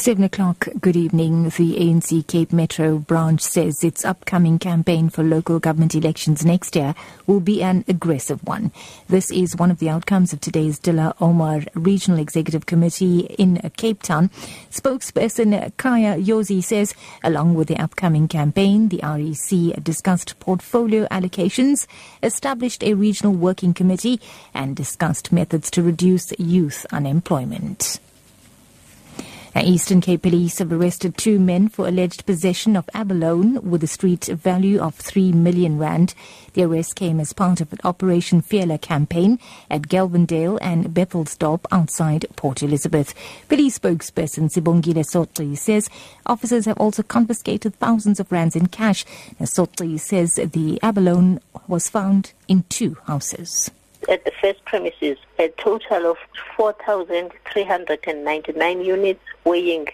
Seven 0.00 0.24
o'clock, 0.24 0.66
good 0.80 0.96
evening. 0.96 1.44
The 1.44 1.76
ANC 1.76 2.26
Cape 2.26 2.54
Metro 2.54 2.96
branch 2.96 3.42
says 3.42 3.84
its 3.84 4.02
upcoming 4.02 4.58
campaign 4.58 5.10
for 5.10 5.22
local 5.22 5.58
government 5.58 5.94
elections 5.94 6.42
next 6.42 6.74
year 6.74 6.94
will 7.26 7.40
be 7.40 7.62
an 7.62 7.84
aggressive 7.86 8.42
one. 8.44 8.72
This 9.10 9.30
is 9.30 9.56
one 9.56 9.70
of 9.70 9.78
the 9.78 9.90
outcomes 9.90 10.32
of 10.32 10.40
today's 10.40 10.78
Dullah 10.78 11.14
Omar 11.20 11.64
Regional 11.74 12.18
Executive 12.18 12.64
Committee 12.64 13.26
in 13.36 13.58
Cape 13.76 14.02
Town. 14.02 14.30
Spokesperson 14.70 15.70
Kaya 15.76 16.16
Yozi 16.16 16.64
says, 16.64 16.94
along 17.22 17.52
with 17.52 17.68
the 17.68 17.76
upcoming 17.76 18.26
campaign, 18.26 18.88
the 18.88 19.00
REC 19.02 19.84
discussed 19.84 20.40
portfolio 20.40 21.06
allocations, 21.08 21.86
established 22.22 22.82
a 22.82 22.94
regional 22.94 23.34
working 23.34 23.74
committee, 23.74 24.18
and 24.54 24.74
discussed 24.74 25.30
methods 25.30 25.70
to 25.70 25.82
reduce 25.82 26.32
youth 26.38 26.86
unemployment. 26.90 28.00
Eastern 29.56 30.00
Cape 30.00 30.22
Police 30.22 30.60
have 30.60 30.72
arrested 30.72 31.16
two 31.16 31.40
men 31.40 31.68
for 31.68 31.88
alleged 31.88 32.24
possession 32.24 32.76
of 32.76 32.88
abalone 32.94 33.58
with 33.58 33.82
a 33.82 33.88
street 33.88 34.26
value 34.26 34.80
of 34.80 34.94
3 34.94 35.32
million 35.32 35.76
rand. 35.76 36.14
The 36.54 36.62
arrest 36.62 36.94
came 36.94 37.18
as 37.18 37.32
part 37.32 37.60
of 37.60 37.72
an 37.72 37.80
Operation 37.82 38.42
Fiela 38.42 38.80
campaign 38.80 39.40
at 39.68 39.82
Gelvandale 39.82 40.58
and 40.62 40.94
Bethelsdorp 40.94 41.66
outside 41.72 42.26
Port 42.36 42.62
Elizabeth. 42.62 43.12
Police 43.48 43.78
spokesperson 43.78 44.50
Sibongile 44.50 45.04
Sotli 45.04 45.58
says 45.58 45.90
officers 46.26 46.66
have 46.66 46.78
also 46.78 47.02
confiscated 47.02 47.74
thousands 47.74 48.20
of 48.20 48.30
rands 48.30 48.54
in 48.54 48.68
cash. 48.68 49.04
Sotli 49.40 49.98
says 49.98 50.34
the 50.34 50.78
abalone 50.80 51.40
was 51.66 51.90
found 51.90 52.32
in 52.46 52.62
two 52.68 52.96
houses 53.06 53.70
at 54.08 54.24
the 54.24 54.32
first 54.40 54.64
premises, 54.64 55.18
a 55.38 55.48
total 55.58 56.10
of 56.10 56.16
4,399 56.56 58.80
units 58.80 59.20
weighing 59.44 59.88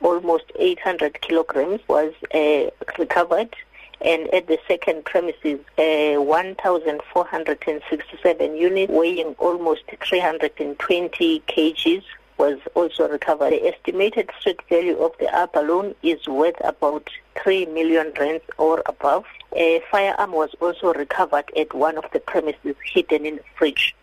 almost 0.00 0.50
800 0.58 1.20
kilograms 1.20 1.80
was 1.88 2.12
uh, 2.34 2.70
recovered. 2.98 3.54
And 4.00 4.34
at 4.34 4.48
the 4.48 4.58
second 4.66 5.04
premises, 5.04 5.60
uh, 5.78 6.16
1,467 6.20 8.56
units 8.56 8.92
weighing 8.92 9.36
almost 9.38 9.82
320 9.88 11.42
kgs 11.46 12.02
was 12.42 12.58
also 12.74 13.08
recovered. 13.08 13.52
The 13.52 13.68
estimated 13.68 14.28
street 14.40 14.60
value 14.68 14.98
of 14.98 15.12
the 15.20 15.32
abalone 15.32 15.94
is 16.02 16.26
worth 16.26 16.56
about 16.64 17.08
3 17.40 17.66
million 17.66 18.12
rands 18.18 18.42
or 18.58 18.82
above. 18.86 19.24
A 19.52 19.80
firearm 19.92 20.32
was 20.32 20.50
also 20.60 20.92
recovered 20.92 21.48
at 21.56 21.72
one 21.72 21.96
of 21.96 22.04
the 22.12 22.18
premises 22.18 22.74
hidden 22.84 23.26
in 23.26 23.36
the 23.36 23.44
fridge. 23.54 23.94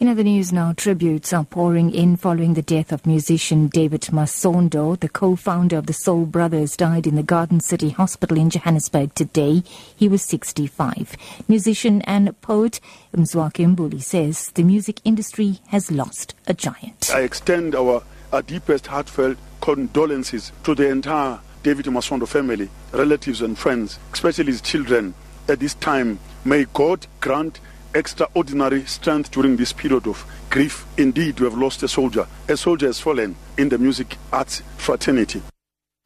In 0.00 0.06
other 0.06 0.22
news 0.22 0.52
now, 0.52 0.74
tributes 0.74 1.32
are 1.32 1.42
pouring 1.42 1.92
in 1.92 2.16
following 2.16 2.54
the 2.54 2.62
death 2.62 2.92
of 2.92 3.04
musician 3.04 3.66
David 3.66 4.02
Masondo. 4.12 4.98
The 4.98 5.08
co-founder 5.08 5.76
of 5.76 5.86
the 5.86 5.92
Soul 5.92 6.24
Brothers 6.24 6.76
died 6.76 7.08
in 7.08 7.16
the 7.16 7.24
Garden 7.24 7.58
City 7.58 7.88
Hospital 7.90 8.38
in 8.38 8.48
Johannesburg 8.48 9.12
today. 9.16 9.64
He 9.96 10.08
was 10.08 10.22
65. 10.22 11.16
Musician 11.48 12.02
and 12.02 12.40
poet 12.42 12.78
Mzwakhe 13.12 13.74
Mbuli 13.74 14.00
says 14.00 14.52
the 14.54 14.62
music 14.62 15.00
industry 15.04 15.58
has 15.66 15.90
lost 15.90 16.32
a 16.46 16.54
giant. 16.54 17.10
I 17.12 17.22
extend 17.22 17.74
our, 17.74 18.04
our 18.32 18.42
deepest 18.42 18.86
heartfelt 18.86 19.36
condolences 19.60 20.52
to 20.62 20.76
the 20.76 20.88
entire 20.88 21.40
David 21.64 21.86
Masondo 21.86 22.28
family, 22.28 22.70
relatives 22.92 23.42
and 23.42 23.58
friends, 23.58 23.98
especially 24.12 24.52
his 24.52 24.60
children 24.60 25.14
at 25.48 25.58
this 25.58 25.74
time. 25.74 26.20
May 26.44 26.66
God 26.72 27.08
grant 27.18 27.58
extraordinary 27.98 28.86
strength 28.86 29.30
during 29.30 29.56
this 29.56 29.72
period 29.72 30.06
of 30.06 30.24
grief. 30.48 30.86
Indeed, 30.96 31.40
we 31.40 31.44
have 31.44 31.58
lost 31.58 31.82
a 31.82 31.88
soldier. 31.88 32.26
A 32.48 32.56
soldier 32.56 32.86
has 32.86 33.00
fallen 33.00 33.36
in 33.58 33.68
the 33.68 33.78
music 33.78 34.16
arts 34.32 34.62
fraternity. 34.76 35.42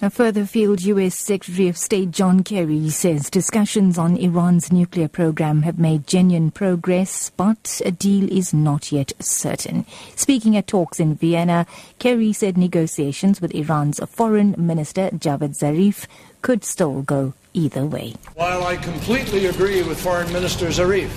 A 0.05 0.11
further 0.11 0.47
field, 0.47 0.83
U.S. 0.83 1.17
Secretary 1.17 1.69
of 1.69 1.77
State 1.77 2.11
John 2.11 2.43
Kerry 2.43 2.91
says 2.91 3.31
discussions 3.31 3.99
on 3.99 4.17
Iran's 4.17 4.73
nuclear 4.73 5.07
program 5.07 5.63
have 5.63 5.79
made 5.79 6.09
genuine 6.09 6.51
progress, 6.51 7.31
but 7.37 7.81
a 7.85 7.93
deal 7.93 8.29
is 8.37 8.53
not 8.53 8.91
yet 8.91 9.13
certain. 9.21 9.87
Speaking 10.17 10.57
at 10.57 10.67
talks 10.67 10.99
in 10.99 11.15
Vienna, 11.15 11.67
Kerry 12.01 12.33
said 12.33 12.59
negotiations 12.59 13.41
with 13.41 13.55
Iran's 13.55 14.01
foreign 14.09 14.57
minister 14.59 15.09
Javad 15.11 15.57
Zarif 15.57 16.09
could 16.43 16.65
still 16.65 17.03
go 17.03 17.35
either 17.55 17.87
way. 17.87 18.15
While 18.35 18.65
I 18.65 18.79
completely 18.79 19.47
agree 19.47 19.85
with 19.85 20.01
Foreign 20.01 20.33
Minister 20.33 20.67
Zarif 20.67 21.11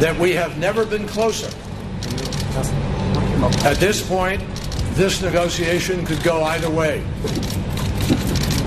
that 0.00 0.16
we 0.18 0.32
have 0.32 0.58
never 0.58 0.86
been 0.86 1.06
closer. 1.08 1.50
At 3.64 3.76
this 3.78 4.06
point, 4.06 4.42
this 4.94 5.20
negotiation 5.22 6.04
could 6.06 6.22
go 6.22 6.42
either 6.44 6.70
way. 6.70 6.98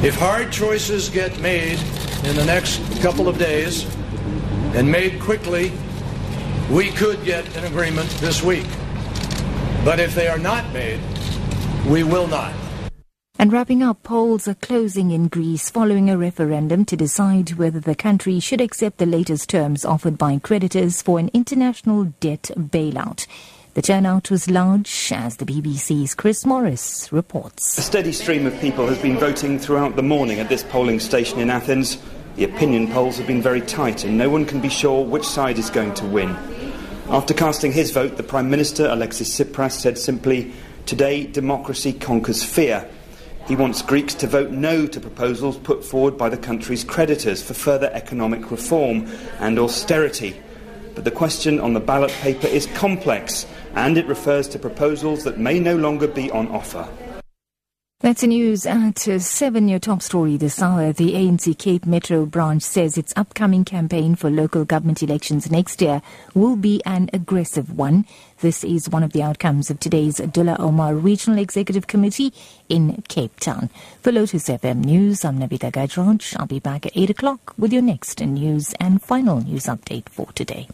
If 0.03 0.15
hard 0.17 0.51
choices 0.51 1.09
get 1.09 1.39
made 1.39 1.79
in 2.23 2.35
the 2.35 2.45
next 2.45 2.81
couple 3.01 3.27
of 3.27 3.37
days 3.37 3.85
and 4.75 4.89
made 4.91 5.21
quickly, 5.21 5.71
we 6.69 6.89
could 6.89 7.23
get 7.23 7.55
an 7.57 7.65
agreement 7.65 8.09
this 8.21 8.41
week. 8.41 8.65
But 9.83 9.99
if 9.99 10.15
they 10.15 10.27
are 10.27 10.37
not 10.37 10.71
made, 10.73 10.99
we 11.87 12.03
will 12.03 12.27
not. 12.27 12.53
And 13.41 13.51
wrapping 13.51 13.81
up, 13.81 14.03
polls 14.03 14.47
are 14.47 14.53
closing 14.53 15.09
in 15.09 15.27
Greece 15.27 15.71
following 15.71 16.11
a 16.11 16.15
referendum 16.15 16.85
to 16.85 16.95
decide 16.95 17.53
whether 17.53 17.79
the 17.79 17.95
country 17.95 18.39
should 18.39 18.61
accept 18.61 18.99
the 18.99 19.07
latest 19.07 19.49
terms 19.49 19.83
offered 19.83 20.15
by 20.15 20.37
creditors 20.37 21.01
for 21.01 21.17
an 21.17 21.31
international 21.33 22.13
debt 22.19 22.51
bailout. 22.55 23.25
The 23.73 23.81
turnout 23.81 24.29
was 24.29 24.47
large, 24.47 25.11
as 25.11 25.37
the 25.37 25.45
BBC's 25.45 26.13
Chris 26.13 26.45
Morris 26.45 27.11
reports. 27.11 27.79
A 27.79 27.81
steady 27.81 28.11
stream 28.11 28.45
of 28.45 28.61
people 28.61 28.85
has 28.85 28.99
been 28.99 29.17
voting 29.17 29.57
throughout 29.57 29.95
the 29.95 30.03
morning 30.03 30.39
at 30.39 30.47
this 30.47 30.61
polling 30.61 30.99
station 30.99 31.39
in 31.39 31.49
Athens. 31.49 31.97
The 32.35 32.43
opinion 32.43 32.89
polls 32.89 33.17
have 33.17 33.25
been 33.25 33.41
very 33.41 33.61
tight, 33.61 34.03
and 34.03 34.19
no 34.19 34.29
one 34.29 34.45
can 34.45 34.61
be 34.61 34.69
sure 34.69 35.03
which 35.03 35.25
side 35.25 35.57
is 35.57 35.71
going 35.71 35.95
to 35.95 36.05
win. 36.05 36.29
After 37.09 37.33
casting 37.33 37.71
his 37.71 37.89
vote, 37.89 38.17
the 38.17 38.23
Prime 38.23 38.51
Minister, 38.51 38.85
Alexis 38.85 39.35
Tsipras, 39.35 39.71
said 39.71 39.97
simply, 39.97 40.53
Today, 40.85 41.25
democracy 41.25 41.91
conquers 41.91 42.43
fear. 42.43 42.87
He 43.47 43.55
wants 43.55 43.81
Greeks 43.81 44.13
to 44.15 44.27
vote 44.27 44.51
no 44.51 44.87
to 44.87 44.99
proposals 44.99 45.57
put 45.57 45.83
forward 45.83 46.17
by 46.17 46.29
the 46.29 46.37
country's 46.37 46.83
creditors 46.83 47.41
for 47.41 47.53
further 47.53 47.89
economic 47.93 48.51
reform 48.51 49.07
and 49.39 49.59
austerity. 49.59 50.39
But 50.95 51.03
the 51.03 51.11
question 51.11 51.59
on 51.59 51.73
the 51.73 51.79
ballot 51.79 52.11
paper 52.21 52.47
is 52.47 52.67
complex 52.67 53.45
and 53.75 53.97
it 53.97 54.05
refers 54.05 54.47
to 54.49 54.59
proposals 54.59 55.23
that 55.23 55.37
may 55.37 55.59
no 55.59 55.75
longer 55.75 56.07
be 56.07 56.29
on 56.31 56.47
offer. 56.49 56.87
That's 58.01 58.21
the 58.21 58.27
news 58.27 58.65
at 58.65 59.07
uh, 59.07 59.19
7, 59.19 59.67
your 59.67 59.77
top 59.77 60.01
story 60.01 60.35
this 60.35 60.59
hour. 60.59 60.91
The 60.91 61.13
ANC 61.13 61.55
Cape 61.59 61.85
Metro 61.85 62.25
branch 62.25 62.63
says 62.63 62.97
its 62.97 63.13
upcoming 63.15 63.63
campaign 63.63 64.15
for 64.15 64.31
local 64.31 64.65
government 64.65 65.03
elections 65.03 65.51
next 65.51 65.83
year 65.83 66.01
will 66.33 66.55
be 66.55 66.81
an 66.83 67.11
aggressive 67.13 67.77
one. 67.77 68.07
This 68.39 68.63
is 68.63 68.89
one 68.89 69.03
of 69.03 69.13
the 69.13 69.21
outcomes 69.21 69.69
of 69.69 69.79
today's 69.79 70.17
Dullah 70.17 70.55
Omar 70.57 70.95
Regional 70.95 71.37
Executive 71.37 71.85
Committee 71.85 72.33
in 72.69 73.03
Cape 73.07 73.39
Town. 73.39 73.69
For 74.01 74.11
Lotus 74.11 74.49
FM 74.49 74.83
News, 74.83 75.23
I'm 75.23 75.37
Navita 75.37 75.71
Gajraj. 75.71 76.35
I'll 76.39 76.47
be 76.47 76.59
back 76.59 76.87
at 76.87 76.97
8 76.97 77.11
o'clock 77.11 77.53
with 77.55 77.71
your 77.71 77.83
next 77.83 78.19
news 78.19 78.73
and 78.79 78.99
final 78.99 79.41
news 79.41 79.65
update 79.65 80.09
for 80.09 80.25
today. 80.33 80.67